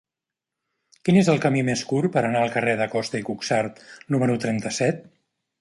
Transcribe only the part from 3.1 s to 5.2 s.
i Cuxart número trenta-set?